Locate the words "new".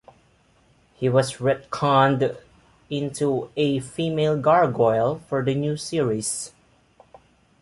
5.53-5.77